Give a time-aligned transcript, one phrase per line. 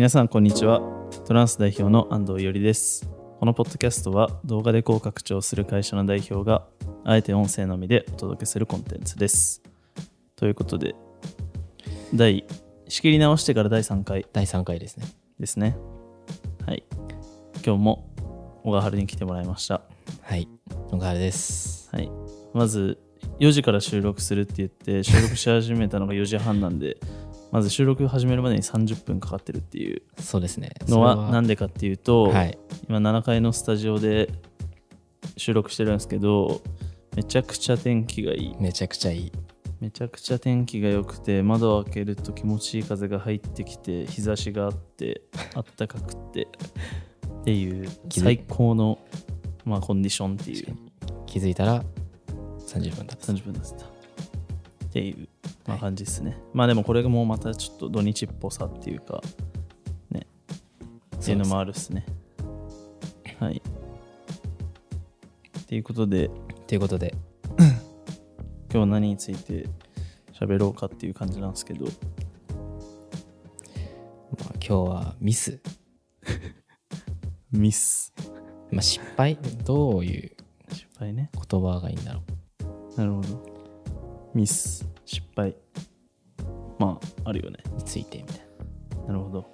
[0.00, 0.80] 皆さんこんにちは。
[1.26, 3.06] トランス代表の安藤伊織です。
[3.38, 6.66] このポッドキャストは動画でこう拡張する会社の代表が
[7.04, 9.60] あえて音声のみでお届けするコンテンツです。
[10.36, 10.94] ということで
[12.14, 12.46] 第
[12.88, 15.04] 仕切り直してから第3回第3回ですね。
[15.38, 15.76] ですね。
[16.64, 16.82] はい。
[17.62, 18.08] 今日も
[18.64, 19.82] 小川春に来てもらいました。
[20.22, 20.48] はい。
[20.90, 21.90] 小川です。
[21.94, 22.10] はい。
[22.54, 22.98] まず
[23.38, 26.96] 4時から収録するって言って収録し始めたのが4時半なんで
[27.52, 30.70] まず収録始めるまでに30分かかってるっていうそうですね。
[30.86, 32.58] のはなんでかっていうと、はい。
[32.88, 34.30] 今7階のスタジオで
[35.36, 36.60] 収録してるんですけど
[37.16, 39.32] めちゃくちゃ天気がいいめちゃくちゃいい。
[39.80, 45.22] めちゃくちゃ天気が良くて窓を開けると気持ちいい風が入ってきて日差しがあって
[45.54, 46.48] あったかくて
[47.40, 48.98] っていう最高の、
[49.64, 50.76] まあ、コンディションっていう
[51.24, 51.82] 気づいたら
[52.68, 53.32] 30分経った。
[53.32, 53.99] 30分だった
[54.90, 55.28] っていう、
[55.68, 59.22] まあ、感じですね、まあでもこれがもうまたちょっと土日っぽさっていうか
[60.10, 60.26] ね。
[61.16, 62.04] っていうのもあるっすね。
[63.38, 63.62] はい。
[65.60, 66.28] っていうことで。
[66.66, 67.14] ということで、
[68.72, 69.68] 今日何について
[70.32, 71.84] 喋ろうかっていう感じなんですけど。
[71.84, 71.92] まあ、
[74.54, 75.60] 今日はミス。
[77.52, 78.12] ミス。
[78.72, 79.38] まあ、失敗？
[79.64, 80.32] どういう
[80.72, 81.30] 失敗ね。
[81.32, 82.22] 言葉がいいんだろ
[82.96, 83.49] なるほど
[84.34, 85.56] ミス失敗。
[86.78, 87.58] まああるよね。
[87.72, 88.36] うについてみたい
[89.00, 89.06] な。
[89.08, 89.52] なるほど。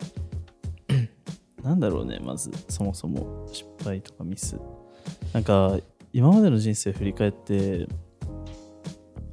[1.62, 3.46] なんだろうねまずそもそも。
[3.52, 4.58] 失敗とかミス。
[5.32, 5.78] なんか
[6.12, 7.86] 今までの人生振り返って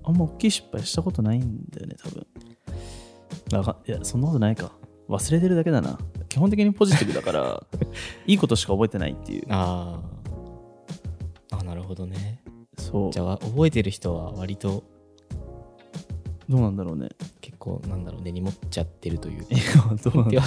[0.03, 2.25] あんま大きい失敗したことないんだよね多分。
[3.85, 4.71] いやそんなことないか。
[5.09, 5.99] 忘れてるだけだな。
[6.29, 7.63] 基本的にポジティブだから
[8.25, 9.43] いいことしか覚えてないっていう。
[9.49, 11.57] あー。
[11.59, 12.41] あ、なるほどね。
[12.77, 13.11] そう。
[13.11, 14.83] じゃあ、覚えてる人は割と
[16.49, 17.09] どうなんだろうね。
[17.41, 19.55] 結構、なんだろう、根に持っちゃってるというか。
[19.55, 19.63] いや
[20.03, 20.41] どうなんだ。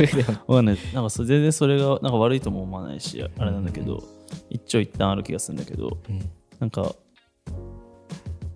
[0.47, 4.03] わかんないなんかそ全然それがなんか悪いとも思わないしあれなんだけど、
[4.51, 6.31] 一長一短ある気がするんだけどうん。
[6.59, 6.95] なんか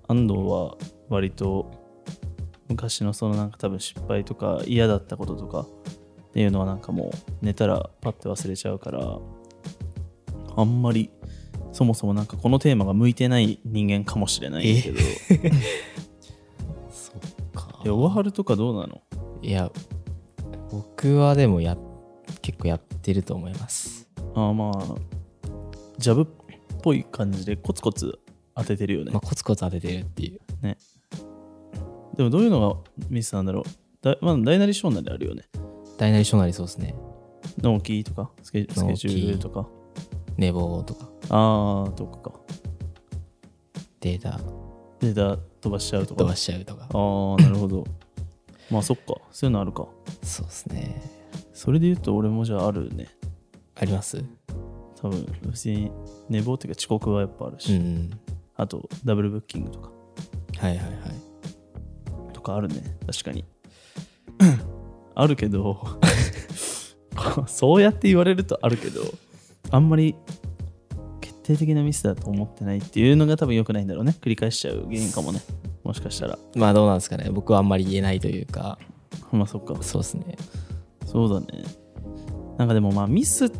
[0.09, 0.77] 安藤は
[1.09, 1.71] 割と
[2.69, 5.67] 昔のそのなんか多分失敗とか嫌だったこととかっ
[6.33, 9.19] ていうのはなんかもう寝たらパッて忘れちゃうから
[10.57, 11.11] あんまり
[11.73, 14.99] そもそもなんかこのテーマが向いてない人間かもしれないけど。
[14.99, 15.05] そ
[17.81, 17.89] っか。
[17.89, 19.01] いや小春とかどうなの？
[19.43, 19.71] いや、
[20.71, 21.77] 僕はでもや、
[22.43, 24.09] 結構やってると思います。
[24.35, 24.95] あーまあ
[25.99, 26.27] ジャブっ
[26.83, 28.19] ぽい感じでコツコツ
[28.55, 29.13] 当ててるよね。
[29.13, 30.41] まあ、コツコツ当ててるっていう。
[32.17, 32.77] でもどういうのが
[33.09, 33.65] ミスなんだろう？
[34.03, 35.45] だまあ大なり小なりあるよね。
[35.99, 36.95] 大なり小なりそうですね。
[37.59, 38.31] 納期とか？
[38.43, 39.67] スケスケジュールとか？
[40.37, 42.41] 寝坊とか、ああとかか。
[44.01, 44.41] データ
[45.01, 46.19] データ飛ばしちゃうとか？
[46.25, 46.89] 飛ばしちゃうとか。
[46.93, 47.85] ああなるほど。
[48.71, 49.15] まあそっか。
[49.31, 49.87] そういうのあるか。
[50.23, 51.03] そうですね。
[51.53, 53.09] それで言うと俺もじゃああるね。
[53.75, 54.23] あります？
[55.01, 55.91] 多分普通に
[56.29, 58.11] 寝坊っていうか遅刻はやっぱあるし、うん。
[58.57, 59.91] あとダブルブッキングとか。
[60.59, 60.97] はいはいはい。
[62.33, 62.99] とかあるね。
[63.07, 63.45] 確かに。
[65.15, 65.81] あるけど。
[67.47, 69.01] そうやって言われるとあるけど。
[69.71, 70.40] あんまり決
[71.51, 74.15] 定的なミスだと思ってないっていうのが多分良くないんだろうね。
[74.21, 75.41] 繰り返しちゃう原因かもね。
[75.85, 76.39] もしかしたら。
[76.55, 77.31] まあどうなんですかね。
[77.31, 78.79] 僕はあんまり言えないというか、
[79.33, 79.75] まあそっか。
[79.83, 80.37] そうですね。
[81.07, 81.65] そうだね。
[82.59, 83.51] なんかでもまあミスっ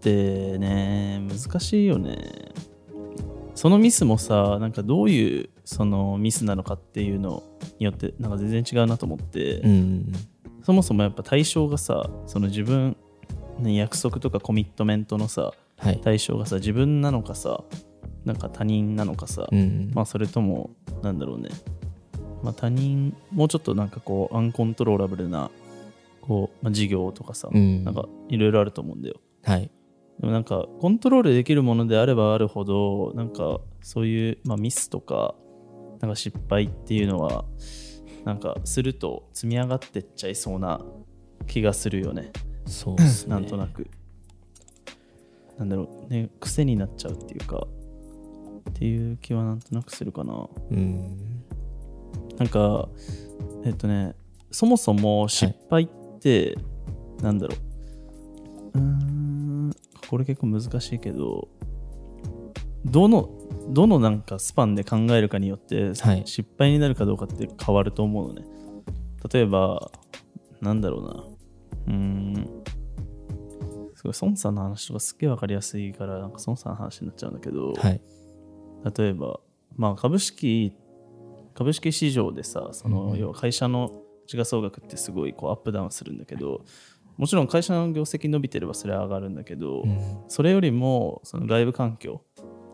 [0.00, 2.52] てね難しいよね。
[3.54, 7.42] そのミスもさなんかどういうそのミスなのかっていうの
[7.78, 10.12] によってなんか全然違うなと思って、うん。
[10.62, 12.96] そもそもやっぱ対象がさその自分
[13.58, 16.00] ね約束とかコミットメントのさはい。
[16.00, 17.62] 対象がさ自分なのかさ
[18.24, 19.90] なんか他人なのかさ、うん。
[19.94, 20.70] まあそれとも
[21.02, 21.50] なんだろうね、
[22.42, 25.50] まあ、他人もうちょっとなんかこうアンコントローラブルな
[26.20, 29.70] こう、まあ、事業とかさ、うんなんかいろいろあると思うんだよはい。
[30.20, 35.34] でもなんかコントロールできるものであればあるほどなんかそういう、まあ、ミスとか
[36.00, 37.44] なんか失敗っていうのは
[38.24, 40.80] なんかすると積み上がってっちゃいそうな
[41.46, 42.32] 気がするよね
[42.66, 43.34] そうですね。
[43.34, 43.88] なんとなく
[45.58, 47.66] なんだろうね癖になっちゃうっていうか
[48.70, 50.48] っていう気はなんとなくするかな。
[50.70, 51.18] うん。
[52.36, 52.88] なんか
[53.64, 54.14] えっとね
[54.50, 56.56] そもそも失敗って、
[57.22, 57.54] なんだろ
[58.74, 58.78] う。
[58.78, 59.70] うーん
[60.08, 61.48] これ結構難しいけど
[62.84, 63.30] どの
[63.70, 66.22] どのなんかスパンで考えるかによって、はい。
[66.26, 68.46] 失敗になるかどうかって変わると思うのね。
[69.32, 69.90] 例えば
[70.60, 71.24] なんだろうな。
[71.88, 72.44] うーん。
[72.44, 72.55] す
[74.06, 78.00] ごい孫さんの話とかすっげえ分かりやすいからなんか孫さんの話になっちゃうんだけど、はい。
[78.96, 79.40] 例えば、
[79.76, 80.72] まあ、株式
[81.54, 86.64] 株式市場でさその、うん要は会社の時価総額ってすごいこうアップダウンするんだけど
[87.16, 92.22] もちろん会社の業績伸びてればそれは上がるんだけど、うんそれよりもその外部環境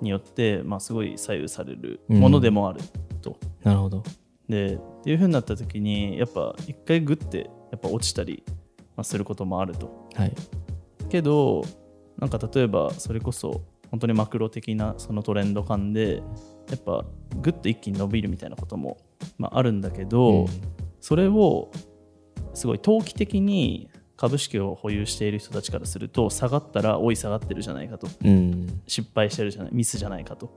[0.01, 2.81] によって、まあ、すごい左右されるものでもある
[3.21, 3.39] と。
[3.63, 4.03] なるほど
[4.49, 8.43] でっていう風になった時にやっぱ一回グッてやっぱ落ちたり、
[8.97, 10.09] まあ、することもあると。
[10.15, 10.33] はい
[11.13, 11.63] けど
[12.19, 16.23] なんか例えばそれこそ本当にマクロ的なそのトレンド感で
[16.71, 17.05] やっぱ
[17.43, 18.97] グッと一気に伸びるみたいなことも、
[19.37, 20.47] まあ、あるんだけど、うん。
[21.01, 21.71] それを
[22.55, 28.09] すごい投機的に株式を保有している人たちからすると下がったら追い下がってるじゃないかと。
[28.25, 28.83] うん。
[28.87, 30.47] 失敗してるじゃないミスじゃないかと。
[30.47, 30.51] っ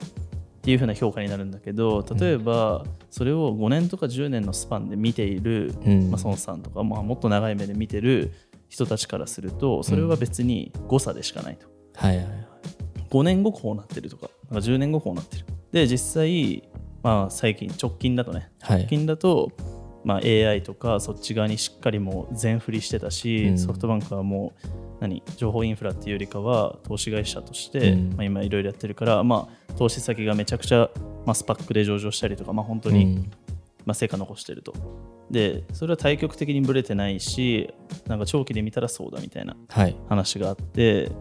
[0.65, 6.09] ていう風な評価になるんだけど例えばそれを5年とか10年のスパンで見ている、うん。
[6.09, 8.31] まあ、孫さんとか、まあ、もっと長い目で見てる
[8.69, 11.67] 人たちからするとそれは別に誤差でしかないと。
[11.95, 12.47] はいはいはい。
[13.09, 15.45] 5年後こうなってるとかなんか10年後こうなってる。
[15.71, 16.67] で実際、
[17.03, 18.51] まあ、最近直近だとね。
[18.61, 18.79] はい。
[18.79, 19.51] 直近だと、
[20.03, 23.57] まあ、AI とかそっち側にしっかりもう全振りしてたし、うん。
[23.57, 24.69] ソフトバンクはもう
[25.01, 28.09] 何情報インフラっていうよりかは投資会社として、うん。
[28.15, 30.89] まあ、今いろいろやってるから、まあ、投資先がめちゃくちゃ、
[31.25, 33.31] まあ、スパックで上場したりとか、まあ、本当に、うん
[33.85, 34.73] まあ、成果残してると。
[35.31, 37.73] でそれは対極的にブレてないし
[38.07, 39.95] なんか長期で見たらそうだみたいなはい。
[40.07, 41.11] 話があって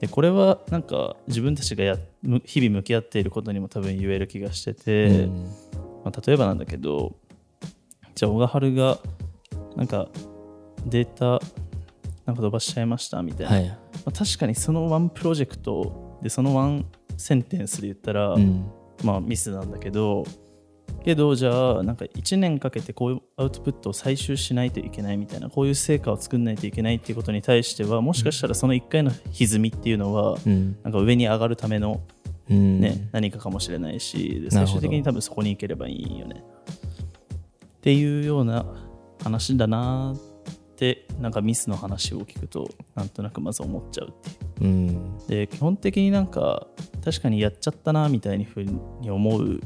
[0.00, 5.44] でこれはなんか自分たちがやむ日々向き合っていることにも多分言える気がしてて、うん。
[6.04, 7.16] まあ、例えばなんだけど
[8.14, 8.98] じゃあ小川春が
[9.76, 10.08] なんか
[10.86, 11.44] データ
[12.24, 13.68] なんか飛ばしちゃいましたみたいな、はい。
[13.68, 13.76] ま
[14.06, 18.70] あ、確かにそのワンプロジェクトでそのワンセンテンスで言ったら、うん。
[19.02, 20.24] まあミスなんだけど
[21.04, 30.76] けどじゃあなんか1年かけてこういうアウトプットを採集しないといけないみたいなこういう成果を作んないといけないっていうことに対してはもしかしたらその1回の歪みっていうのはうん。
[30.82, 32.00] なんか上に上がるための
[32.48, 32.80] うん。
[32.80, 36.42] ね、何かかもしれないし最終的に多分そこに行ければいいよね。
[37.78, 38.66] っていうような
[39.22, 44.12] 話だなってなんかミスの話を聞くとなんとなくまず思っちゃうっ
[44.58, 44.68] ていう。
[44.68, 45.18] うん。
[45.28, 46.66] で基本的になんか
[47.04, 49.60] 確かにやっちゃったなみたいにふうに思う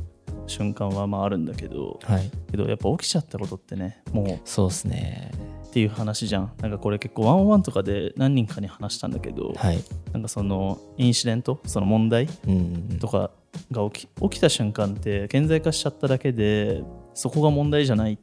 [0.47, 2.31] 瞬間はまああるんだけどはい。
[2.51, 5.31] けどやっぱ起きちゃったことってねもうっそうですね。
[5.73, 6.53] ていう話じゃん。
[6.61, 9.83] なんかこれ結構ワンオンワンとかで何人かに話したんだけど、はい。
[10.13, 13.33] なんかそのインシデントその問題うんとか
[13.73, 18.19] が起き起きた瞬間って顕在化しちゃっただけでそこが問題じゃない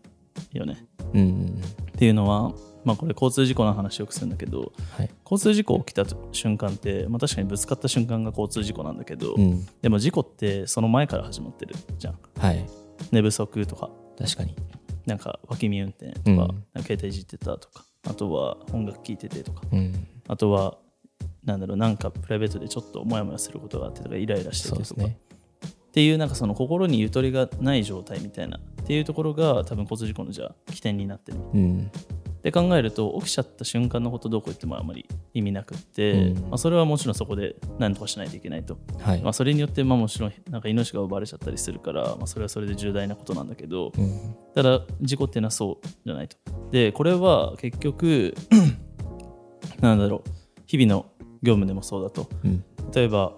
[0.54, 0.86] よね。
[1.14, 1.62] うん。
[1.90, 2.54] っていうのは
[2.84, 5.10] まあこれ交通事故の話をよくするんだけどはい。
[5.24, 9.66] 交通事故起きた瞬間って、まあ、確かにぶつかった瞬間が交通事故なんだけど、うん。
[9.82, 12.20] でも事故ってその前から始まってるじゃん。
[12.38, 12.66] はい。
[13.12, 13.90] 寝不足とか。
[14.18, 14.56] 確かに。
[15.06, 16.38] なんか脇見運転とか,、うん。
[16.38, 17.86] なんか携帯いじってたとか。
[18.08, 19.62] あとは音楽聴いててとか。
[19.72, 20.08] うん。
[20.28, 20.78] あとは
[21.44, 25.18] なんだろうなんかプライベートでちょっとモヤモヤすることがあってとかイライラしててとか、ね。
[25.66, 28.58] っていうなんかその心にゆとりがない状態みたいな。
[28.58, 31.38] っていうところが多分交通事故のじゃあ起点になってる。
[31.54, 31.92] うん
[32.44, 36.42] で考えると起きちゃった瞬間のことどうこう言ってもあまり意味なくって、うん。
[36.44, 39.22] まあ、それはもちろんそこで何とかしないといけないと、はい。
[39.22, 44.36] まあ、それによってまあもちろんなんか命が奪われちゃったりするから、まあ、それはそれで重大なことなんだけどうん。
[44.56, 46.38] ただ事故っていうのはそうじゃないと。
[46.72, 48.34] でこれは結局
[49.82, 50.30] なんだろう。
[50.66, 51.12] 日々の
[51.44, 52.30] 業務でもそうだと。
[52.46, 52.64] うん。
[52.94, 53.34] 例えば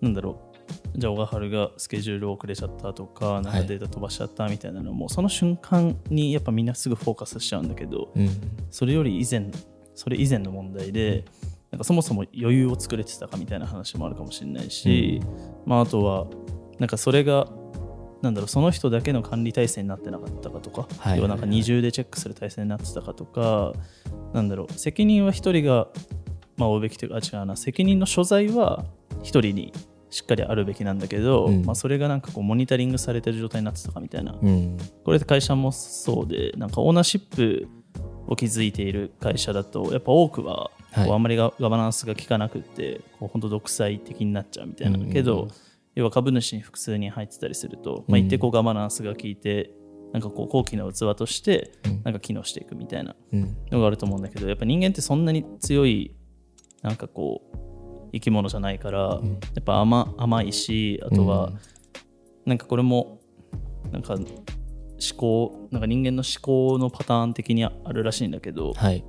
[0.00, 0.51] なんだろう
[0.94, 8.28] じゃあ小川春がスケジュール遅れちゃったとかなんはいかデータ飛ばしちゃったみたいなのも、その瞬間にやっぱみんなすぐフォーカスしちゃうんだけどうん。
[8.70, 9.50] それより以前
[9.94, 11.24] それ以前の問題で
[11.70, 11.78] なん。
[11.78, 15.20] かそもそも余裕を作れてたかみたいな話もあるかもしれないし、
[15.64, 16.26] まあ、あとは
[16.78, 17.48] なんかそれが
[18.20, 21.16] なんだろうその人だけの管理体制になってなかったかとか、はい。
[21.16, 23.72] 要はなんか二重でチェックする体制になってたかとか
[24.32, 25.88] なんだろう責任は一人が、
[26.56, 28.84] まあ、負うべきというかあ違うな責任の所在は
[29.22, 29.72] 一人に
[30.12, 31.64] しっかりあるべきなんだけど、うん。
[31.64, 34.36] まあ、それがなんかこうモニタリングされてる状態になってたかみたいな。
[34.40, 34.76] うん。
[35.04, 37.66] これ会社もそうでなんかオーナーシップ
[38.26, 41.06] を築いている会社だとやっぱ多くははい。
[41.06, 45.48] こうあんまりガガバナンスが効かなくってこう本当独裁的になっちゃうみたいな、けど
[45.94, 49.70] 要は株主に複数人入ってたりすると、まあ、うん一定こうガバナンスが効いて
[50.12, 52.02] なんかこう高貴な器としてうん。
[52.04, 53.56] なんか機能していくみたいなうん。
[53.70, 56.14] のがあると思うんだけどやっぱ人間ってそんなに強い
[56.82, 57.56] なんかこう
[58.12, 59.38] 生き物じゃないから、ん。
[59.54, 61.58] やっぱ甘甘いしあとは、うん。
[62.46, 63.20] なんかこれも
[63.90, 64.24] なんか思
[65.16, 69.04] 考なんか人間の思考のパターン的にあるらしいんだけどはい。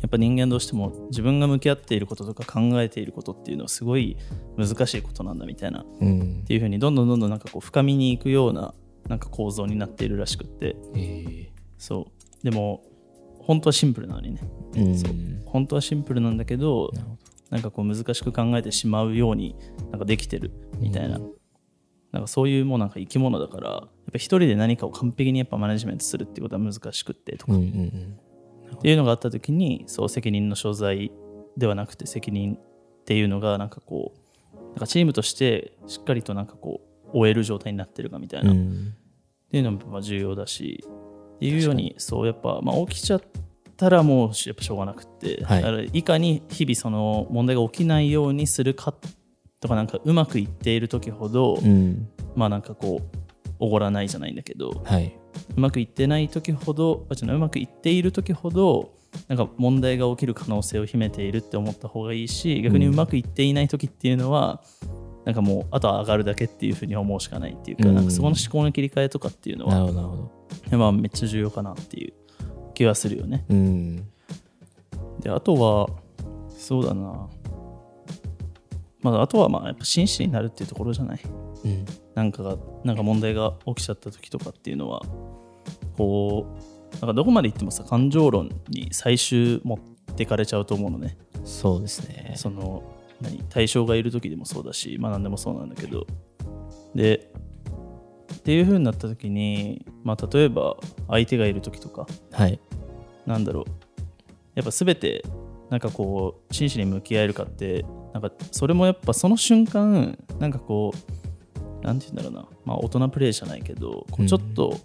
[0.00, 4.16] やっぱ人間どうしても自分が向き合っていることとか考えていることっていうのはすごい
[4.56, 6.44] 難しいことなんだみたいなっうん。
[6.46, 8.74] ていうふうにどんどんどんどんなんかこう深みに行くような
[9.08, 10.76] なんか構造になっているらしくって。
[10.94, 12.06] えそ
[12.42, 12.44] う。
[12.44, 12.84] でも
[13.40, 14.40] 本当はシンプルなのにね。
[14.72, 14.96] ーうん。
[14.98, 15.12] そう。
[15.46, 16.92] 本当はシンプルなんだけど
[17.50, 19.56] なんかこう難しく考えてしまうように
[19.90, 21.32] なんかできてるみたいな,、うん。
[22.12, 28.74] なんかそういうもうなんか生き物だからやっぱ一人で何かを完璧にやっぱマネジメントするっていうことは難しくってとか、うんうんうん。
[28.74, 31.10] っっていうのがあった時にそう責任の所在
[31.56, 38.94] ではなくて責任っていうのがなんかこうなんかチームとしてしっかりとなんかこう終える状態になってるかみたいな、っうん。
[39.50, 40.84] ていうのもまあ重要だし
[41.36, 41.94] っていうように。
[41.96, 43.22] そうやっぱ、まあ、起きちゃっ
[43.78, 45.62] たらもうやっぱしょうがなくって、はい。
[45.62, 48.92] だからいかに日々その問題が起きないようにするか
[49.60, 52.08] とかなんかうまくいっている時ほど、うん。
[52.34, 53.16] まあなんかこう
[53.60, 55.16] おごらないじゃないんだけどはい。
[55.56, 58.92] うまくいってない時ほどあ違ううまくいっている時ほど
[59.28, 64.62] なんか問題が起きる可能性を秘めているって思った方がいいし逆にうまくいっていない時っていうのは、
[65.24, 67.94] なんかもうあとは上がるだけっていうふうに思うしかないっていうか,、うん。
[67.94, 70.78] なんかそこの思考の切り替えとかっていうのは、なるほど。
[70.78, 72.12] まあ、めっちゃ重要かなっていう
[72.78, 73.44] 気はするよね。
[73.48, 73.96] うん。
[75.18, 75.88] であとは
[76.48, 77.28] そうだな。
[79.00, 81.20] まああとはまあやっぱ真摯になるっていうところじゃない？
[81.64, 81.84] うん。
[82.14, 85.02] なんかがなんか問題が起きちゃった時とかっていうのは
[85.96, 86.46] こ
[86.92, 91.18] うなんかどこまで行ってもさ感情論に最終持ってかれちゃうと思うのね。
[91.44, 92.34] そうですね。
[92.36, 92.84] その
[93.20, 96.06] 何対象がいる時でもそうだしまあ何でもそうなんだけど。
[96.94, 97.32] で
[98.38, 100.76] っていう風になった時にまあ例えば
[101.08, 102.58] 相手がいる時とかはい。
[103.26, 103.64] なんだろう。
[104.54, 105.22] やっぱ全て
[105.68, 110.92] なんかこう真摯に向き合えるかってなんかそれもやっぱその瞬間なんかこ
[111.82, 112.48] うなんて言うんだろうな。
[112.64, 114.78] まあ大人プレイじゃないけどこうちょっと、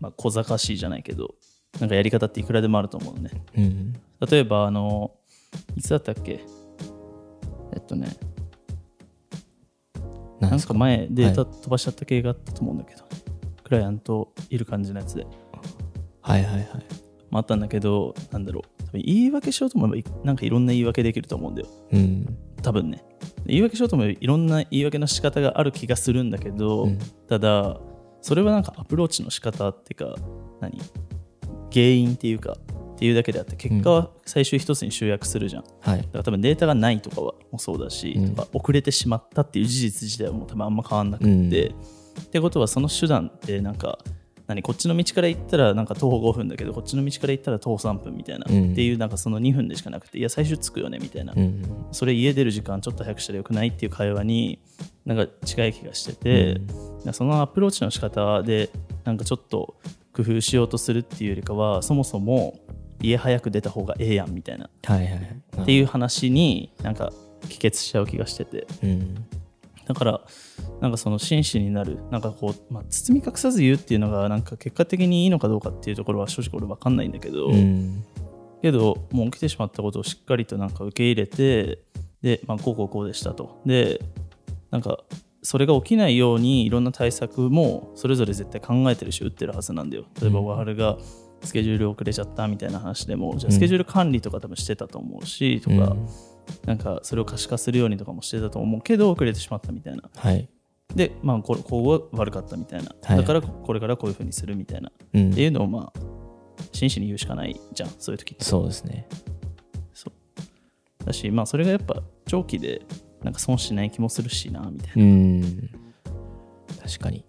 [0.00, 1.34] まあ、小賢しいじゃないけど
[1.78, 3.30] なんかやり方っていくらでもあると思うのね。
[3.56, 3.92] うん。
[4.28, 5.12] 例えばあの
[5.76, 6.40] いつだったっけ？
[7.72, 8.08] えっとね
[10.40, 10.68] なんか？
[10.68, 13.02] か前データ飛ばしちゃった系があったと思うんだけど、
[13.64, 15.26] クライアントいる感じのやつで。
[16.22, 16.66] はいはいはい。
[17.30, 18.62] もあったんだけどなんだろ
[18.94, 18.98] う。
[18.98, 21.68] 言い訳しようと思えばいなんかいろんな言い訳できると思うんだよ。
[21.92, 22.38] うん。
[22.62, 23.04] 多分ね。
[23.46, 26.98] 言い訳しようと思えばいろんな言い訳の仕方がある気がするんだけど、うん。
[27.28, 27.78] ただ
[28.20, 30.20] それはなんかアプローチの仕方っていうか
[30.60, 30.78] 何？
[31.70, 32.56] 原因っていうか
[32.98, 35.98] っていうだけであって結果は最終一つに集約するじゃん、はい。
[35.98, 38.36] だから多分データがないとかはもそうだし、うん。
[38.52, 42.22] 遅れてしまったっていう事実自体はもう多分あんま変わんなくって、うん。
[42.22, 44.00] ってことはその手段ってなんか
[44.48, 48.72] 何こっちの道から行ったらなんか徒歩5分だけどこっちの道から行ったら徒歩3分みたいな、うん。
[48.72, 51.62] っていうなんかその2分でしかなくていや最終着くよねみたいな、うん。
[51.92, 54.58] それ家出る時間ちょっと早くしたらよくないっていう会話に
[55.04, 56.60] なんか近い気がしてて、
[57.12, 58.70] そのアプローチの仕方で
[59.04, 59.76] なんかちょっと
[60.12, 62.58] 工夫しようとするっていうよりかはそもそも
[63.00, 64.68] 家早く出た方がええやんみたいな。
[64.84, 65.40] はいはいはい。
[65.62, 67.12] っていう話になんか
[67.48, 68.66] 帰結しちゃう気がしてて。
[68.82, 69.14] うん。
[69.86, 70.20] だから
[70.80, 71.98] なんかその真摯になる。
[72.10, 78.04] なんかこう、まあ、包み隠さず言うっていうのがなんか結果的にいいのかどうかっていうところは正直俺分かんないんだけど、うん。
[78.60, 81.82] けどもう起きてしまったことをしっかりとなんか受け入れて
[82.22, 83.60] で、まあ、こうこうこうでしたと。
[83.64, 84.00] で
[84.70, 84.98] なんか
[85.42, 90.04] それが起きないようにいろんな対策もそれぞれ絶対考えてるし打ってるはずなんだよ。
[90.20, 90.46] 例えばうん。
[90.46, 90.98] 小春が
[91.42, 96.08] スケジュール遅れちゃったみたいな話でもじゃあスケジュール管理とか多分してたと思うしとか、うん
[96.64, 100.04] なんかそれを可視化するようにとかもしてたと思うけど遅れてしまったみたいな。
[100.16, 100.48] はい。
[100.96, 103.18] でまあこれここが悪かったみたいな、はい。
[103.18, 105.30] だからこれからこういうふうにするみたいな、うん。
[105.30, 106.00] っていうのをまあ
[106.72, 107.90] 真摯に言うしかないじゃん。
[107.98, 108.44] そういう時って。
[108.44, 109.06] そうですね。
[109.92, 111.04] そう。
[111.04, 112.80] だしまあそれがやっぱ長期で
[113.22, 115.70] なんか損しない気もするしなみたいな、うん。
[116.82, 117.26] 確かに。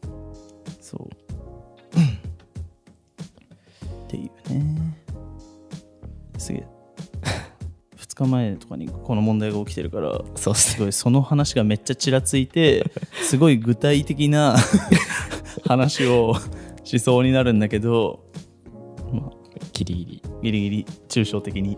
[0.79, 1.28] そう
[4.09, 4.97] っていうね。
[6.39, 6.67] すげえ。
[7.97, 14.57] 2日前とかにこの問題が起きてるからそうですすごいその話がめっちゃちらついて すごい具体的な
[15.65, 16.33] 話を
[16.83, 18.23] しそうになるんだけど、
[19.13, 19.31] まあ、
[19.73, 20.23] ギリギリ。
[20.41, 21.77] ギリギリ抽象的に。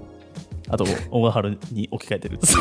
[0.69, 2.57] あと小川春に置き換えてるす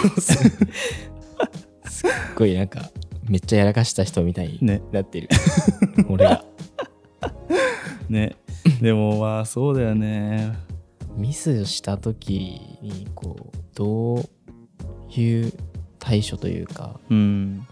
[2.09, 2.91] っごいなんか
[3.29, 4.83] めっちゃやらかした人みたいにね。
[4.91, 5.29] なってる、
[6.09, 6.45] 俺が。
[8.09, 8.35] ね
[8.81, 10.53] でもまあそうだよね。
[11.17, 14.21] ミスした時にこうどう
[15.21, 15.53] いう
[15.99, 16.99] 対処というか。
[17.11, 17.67] うん。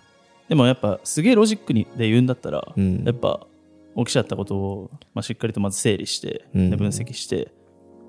[0.48, 3.04] でもやっぱすげえロジックにで言うんだったら、うん。
[3.04, 3.46] やっぱ
[3.96, 6.70] 起きちゃったことを、まあ、しっかりとまず整理して、うん。
[6.70, 7.52] で分析して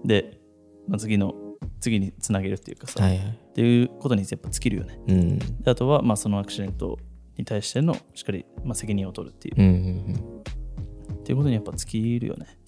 [0.06, 0.40] で、
[0.88, 1.34] まあ、次の
[1.80, 3.28] 次につなげるっていうかさ、はいはい。
[3.28, 5.00] っていうことにやっぱ尽きるよね。
[5.08, 5.40] うん。
[5.40, 6.98] であとはまあそのアクシデント
[7.38, 11.20] に対してのしっかりまあ責任を取るっていう、うんうん。
[11.20, 12.59] っていうことにやっぱ尽きるよね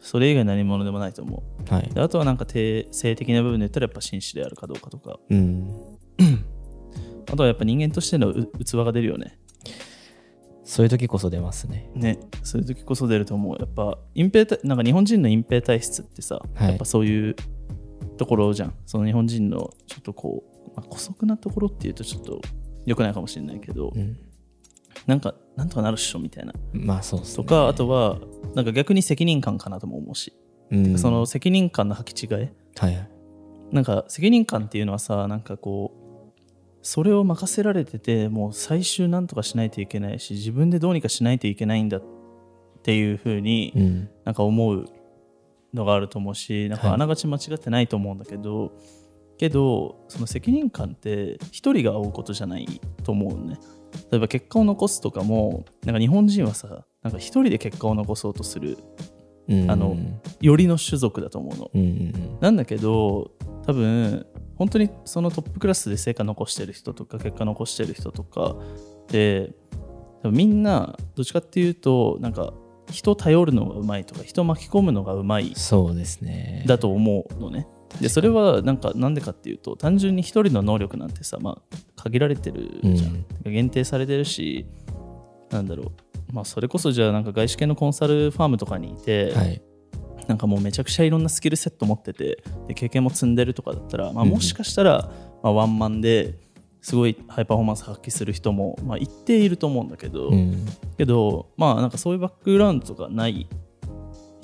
[0.00, 1.62] それ以外何者でもないと思う。
[1.62, 1.90] んはい。
[1.94, 5.20] あとはなんか定性的な部分で言ったらやっぱ紳士であるかどうかとか。
[5.28, 5.70] うん。
[7.30, 9.38] あとはやっぱ人間としてのう器が出るよね。
[10.64, 11.90] そういう時こそ出ますね。
[11.94, 12.18] ね。
[12.42, 13.56] そういう時こそ出ると思う。
[13.58, 16.68] やっぱ隠蔽体なんか日本人の隠蔽体質ってさ、はい。
[16.70, 17.36] やっぱそういう
[18.16, 18.74] ところじゃん。
[18.86, 22.40] その日本人のちょっとこう、まあ、姑息なところっていうとちょっと
[22.86, 24.16] 良くないかもしれないけど、うん
[25.06, 26.52] なんかなんとかなるっしょみたいな。
[26.72, 27.36] まあそうっすね。
[27.36, 28.18] とか、あとは
[28.54, 30.32] なんか逆に責任感かなとも思うし。
[30.70, 30.98] うん。
[30.98, 33.10] その責任感の履き違いはいはい。
[33.72, 36.40] なんか責任感っていうのはさなんかこう
[36.82, 42.02] それを任せられててもう最終なんとかしないといけないし自分でどうにかしないといけないんだっ
[42.82, 44.08] ていうふうにうん。
[44.24, 44.86] なんか思う
[45.72, 46.94] のがあると思うしなんかはい。
[46.94, 48.72] あながち間違ってないと思うんだけど、
[49.38, 52.66] けどその責任感って一人が負うことじゃない
[53.04, 53.58] と思うのね
[54.10, 58.78] 例えば結果を残すとかもなんか日本人はさなんか一人で結果を残そうとする
[59.48, 59.70] うん。
[59.70, 59.96] あの
[60.40, 61.70] よりの種族だと思うの。
[61.74, 63.32] うんうんなんだけど
[63.66, 68.56] 多分本当にそのトップクラスで成果残してる人とか結果残してる人とか
[69.08, 69.52] で
[70.22, 72.52] 多分みんなどっちかっていうとなんか
[72.90, 76.64] 人を頼るのがうまいとか人を巻き込むのがうまいそうですね。
[76.66, 77.66] だと思うのね。
[78.00, 84.66] でそれはなんかなんでかっていうと単純に一人の能力なんてさ、まあ、限られてるじゃん、限定されてるし
[85.50, 86.32] なんだろう。
[86.32, 89.62] まあそれこそじゃあなんか外資系のコンサルファームとかにいて、はい。
[90.28, 95.10] なんかもうめちゃくちゃいろんなスキルセット持っててで経験も積んでるとかだったら、まあ、うんもしかしたら、
[95.42, 96.38] まあ、ワンマンで
[96.82, 100.64] すごいハイパフォーマンス発揮する人も、まあ、一定いると思うんだけど、うん。
[100.96, 103.48] けどまあなんかそういうバックグラウンドとかない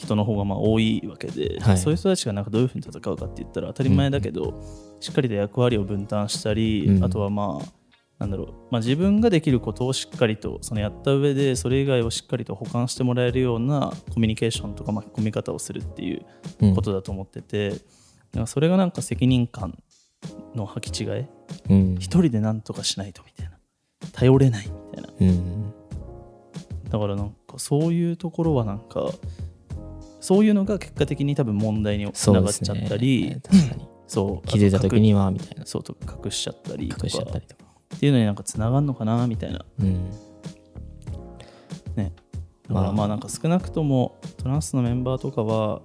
[0.06, 1.78] 人の方がまあ多いわけで、はい。
[1.78, 4.62] そういう人たちがなんかどういうふうに戦うかって言ったら当たり前だけど、
[5.00, 7.04] しっかりと役割を分担したり、うん。
[7.04, 7.72] あとはまあ
[8.18, 16.25] なんだろうまあ、自分ができることをしっかりとそのやった上でそれ以外をしっかりと保管してもらえるようなコミュニケーションとか巻き込み方をするっていう
[16.60, 16.75] うん。
[16.75, 17.72] ことだと思ってて、
[18.32, 19.78] なんかそれがなんか責任感
[20.54, 21.26] の履き違い？
[21.68, 21.94] うん。
[21.96, 23.58] 一人で何とかしないとみたいな。
[24.12, 25.10] 頼れないみたいな。
[25.20, 25.75] うん。
[26.88, 29.10] だからなんかそういうところはなんか
[30.26, 33.40] そういうのが結果的に多分問題につながっちゃったりね。
[33.49, 33.88] 確かに。
[34.09, 35.64] そう気づいた時ににはみたいな。
[35.64, 36.18] そうとか。
[36.25, 37.06] 隠しちゃったりとか。
[37.95, 39.64] っていうのになんかつながるのかなみたいな。
[39.78, 40.11] うん。
[41.95, 42.12] ね。
[42.68, 42.92] だからまあ。
[42.92, 45.83] まあなんか少なくともトランスのメンバーとかは、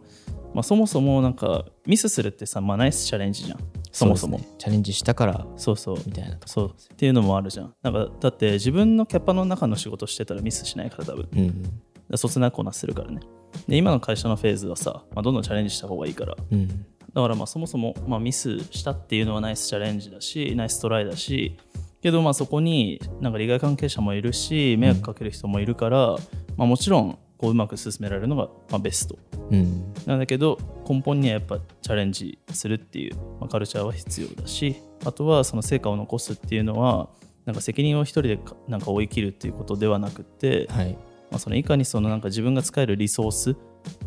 [0.56, 3.60] まあ、そもそもなんかミスするってさ、まあ、ナイスチャレンジじゃん。
[3.92, 4.40] そもそも。
[4.40, 4.50] ね。
[4.58, 5.98] チャレンジしたからそうそう。
[6.04, 6.38] みたいな。
[6.38, 6.70] とそう。
[6.72, 7.76] っていうのもあるじゃん。
[7.84, 11.30] なんかだって自分のキャパの中の仕事してたらミスしないから多分。
[11.32, 12.18] うん。
[12.18, 13.22] そつなくこなせるからね
[13.68, 16.36] で今の会社のフェーズはさ、まあ、どんどんチャレンジした方がいいから。
[16.52, 16.68] うん。
[17.14, 21.58] だからまあそもそもまあミスしたっていうのはナイスチャレンジだしナイストライだし
[22.02, 26.18] けどまあそこになんか利害関係者もいるし迷惑かける人もいるから、
[26.56, 29.18] まあ、もちろんこううまく進められるのがまあベスト。
[29.50, 29.94] うん。
[30.06, 37.10] なんだけど根本にはやっぱチャレンジするっていう、まあ、カルチャーは必要だしあとはその成果を残すっていうのは
[37.46, 40.98] なんか責任を一人でかなんか追い切るっていうことではなくて、はい
[41.32, 43.56] まあ、そのいかにそのなんか自分が使えるリソース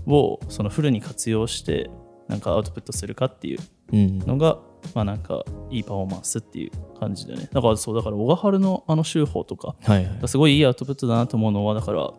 [0.06, 1.90] をそのフルに活用して
[2.28, 3.58] なんかアウトプットするかっていう
[3.92, 4.18] うん。
[4.20, 4.58] のが、
[4.94, 7.48] まあなんかいいパフォーマンスっていう感じでね。
[7.52, 10.28] だからそうだから小川春のあの手法とかはいはい。
[10.28, 12.10] すごいいいアウトプットだなと思うのはだから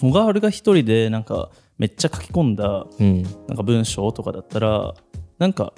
[0.00, 3.22] 小川春が一人でなんかめっちゃ書き込んだうん。
[3.22, 4.94] なんか文章とかだったら
[5.38, 5.72] なんか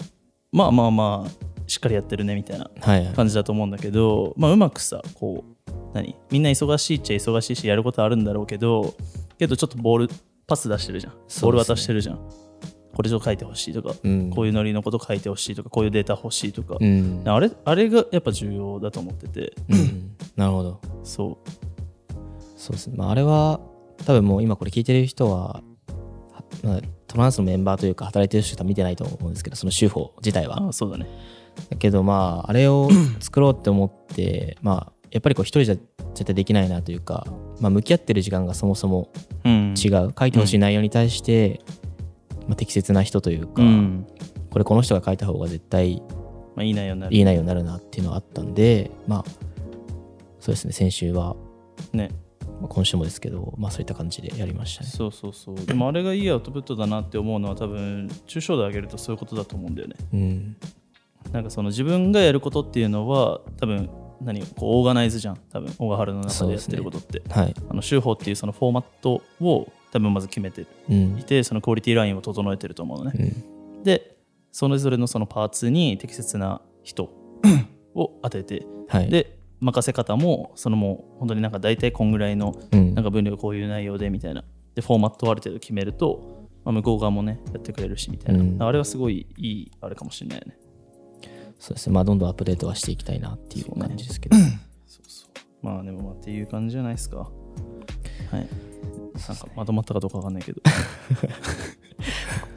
[0.52, 1.30] まあまあまあ
[1.70, 3.14] しっかりやってるねみたいなはいはい。
[3.14, 6.16] 感じだと思うんだけど、まあ、うまくさこう何？
[6.30, 8.94] みんな忙しいっちゃ忙しいしやることあるんだろうけど
[9.38, 10.08] けどちょっとボール
[10.46, 11.12] パス出してるじゃん。
[11.12, 12.18] ボール渡してるじゃん、
[12.94, 14.30] これちょっと書いてほしいとか、うん。
[14.30, 17.22] こういうノリのこと書いてほしいとかこういうデータ欲しいとか、うん。
[17.24, 19.54] あれあれがやっぱ重要だと思ってて。
[19.68, 20.16] うん。
[20.36, 20.80] なるほど。
[21.04, 21.38] そ
[22.56, 23.60] そうですね、まあ、あれは
[24.04, 25.62] 多分もう今これ聞いてる人は、は
[26.62, 31.06] まあ、トランスのメンバーというか働いてる人しか見てないと思うんですけどその手法自体うはあそうだね
[31.70, 32.88] だけどまああれを
[33.20, 35.74] 作ろうって思ってまあやっぱりこう一人じゃ
[36.14, 37.26] 絶対できないなというか、
[37.60, 39.10] まあ、向き合ってる時間がそもそも
[39.44, 39.74] うん。
[39.76, 40.12] 違う。
[40.18, 41.60] 書いてほしい内容に対して、
[42.46, 44.06] まあ、適切な人というか、うん。
[44.50, 46.02] これこの人が書いた方が絶対
[46.56, 47.16] まあ、いい内容になる。
[47.16, 49.24] いい内容になるなっていうのがあったんでまあ
[50.40, 51.36] そうですね先週は、
[51.92, 52.10] ね。
[52.60, 54.90] まあ今週もですけど、まあ、そういった感じでやりましたね。
[54.90, 55.54] そうそうそう。
[55.66, 59.96] でもあれがいいアウトプットだなって思うのは多分抽象度上げるとそういうことだと思うんだよね。
[60.12, 60.56] うん
[61.32, 63.90] なんかその自分がやることっていうのは多分
[64.22, 65.38] 何こうオーガナイズじゃん。
[65.50, 67.54] 多分小川春の中でやってることって、はい。
[67.68, 71.18] あの手法っていうそのフォーマットを多分まず決めてうん。
[71.18, 73.12] いてそのクオリティラインを整えてると思うのね、
[73.76, 73.82] うん。
[73.82, 74.16] で
[74.52, 77.10] それぞれのそのパーツに適切な人
[77.94, 82.94] を当ててはい、で任せ方もそのもう本当になんか大体こんぐらいのうん。
[82.94, 84.44] なんか分量こういう内容でみたいな。
[84.74, 88.62] でフォーマットをある程度決めると、まあ、向こう側もねやってくれるしみたいな、うん。
[88.62, 90.56] あれはすごいいいあれかもしれないよね
[91.60, 94.36] そうですね、まあ、どんどんアップデートはしていきたいなっていう感じですけど。
[94.36, 94.46] そう
[95.06, 95.30] そう。
[95.62, 97.18] まあでもまあっていう感じじゃないですか。
[97.18, 97.28] はい。
[98.34, 100.60] なんかまとまったかどうかわかんないけど。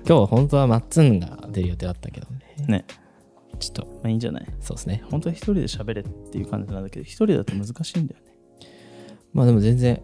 [0.07, 2.85] 今日は本当はマッツンが出る予定だったけどね、ね。
[3.59, 4.47] ちょっと、まあいいんじゃない？
[4.61, 5.03] そうですね。
[5.11, 8.31] 本当は一人で喋れっていう感じなんだけど一人だと難しいんだよね。
[9.33, 10.01] まあでも全然、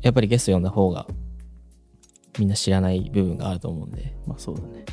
[0.00, 1.08] やっぱりゲスト呼んだ方が
[2.38, 4.84] みんな知らない部分があると思うんで、まあそうだね。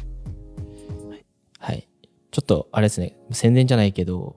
[2.36, 2.40] はい。
[2.40, 4.36] ちょっと、あれですね、宣伝じゃないけど、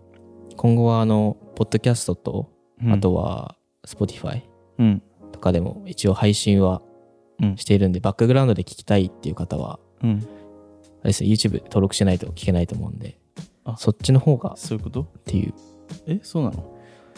[0.57, 2.51] 今後は、あの、ポッドキャストと、
[2.83, 3.57] うんあとは、
[3.87, 4.43] Spotify
[4.79, 5.03] うん。
[5.33, 6.81] とかでも一応配信は
[7.43, 10.11] うんしているんで、バックグラウンドで聞きたいっていう方は、うん。
[11.01, 13.19] あれですね、YouTube 登録してないと聞けないと思うんで
[13.65, 15.05] あ、そっちの方がっそういうこと？
[15.25, 15.55] ていう。
[16.07, 16.77] え、そうなの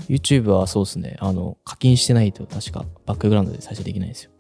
[0.09, 4.31] ？YouTube はそうですね、あの、課金してないと確かバックグラウンドで再生できないんですよ。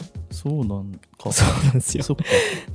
[0.00, 1.32] あ、そうなんか。
[1.32, 2.02] そうなんですよ。
[2.04, 2.24] そっか。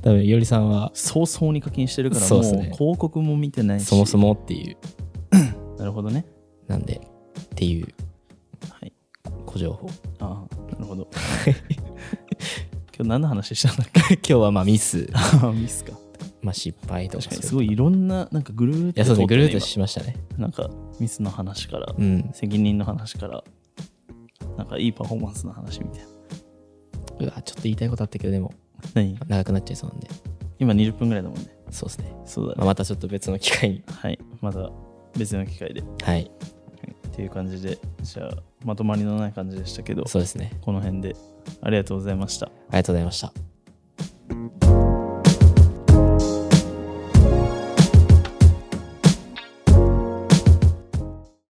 [0.02, 3.86] 多分、いおりさんは早々に課金してるから、もう広告も見てないし。
[3.86, 4.76] そもそもっていう、
[5.78, 6.24] なるほどね。
[6.68, 7.00] なんで、
[7.40, 7.88] っていう
[8.70, 8.92] はい。
[9.46, 9.88] ご情報。
[10.20, 11.08] ああ、なるほど。
[12.94, 14.14] 今日何の話したんだっけ？
[14.16, 15.08] 今日はまあミス、
[15.54, 15.92] ミスか。
[16.42, 20.16] まあ失敗とか確かすごいいろんな、なんかぐるーっといや、そうですね、ぐるっと今しましたね。
[20.36, 22.30] なんかミスの話から、うん。
[22.32, 23.44] 責任の話から、
[24.56, 26.06] なんかいいパフォーマンスの話みたいな。
[27.24, 28.52] うわ、ちょっと言いたいことあったけど、でも、
[28.94, 29.18] 何？
[29.28, 30.08] 長くなっちゃいそうなんで、
[30.58, 31.46] 今20分ぐらいだもんね。
[31.70, 32.14] そうですね。
[32.26, 32.56] そうだね。
[32.58, 33.82] まあ、またちょっと別の機会に。
[33.86, 34.18] はい。
[34.40, 34.70] また
[35.16, 35.80] 別の機会で。
[35.80, 36.22] ははい。
[36.22, 36.30] い
[37.12, 38.30] っていう感じで、じゃあ、
[38.64, 40.58] まとまりのない感じでしたけど、そうですね。
[40.62, 41.14] この辺で
[41.60, 42.46] ありがとうございました。
[42.46, 43.51] ありがとうございました。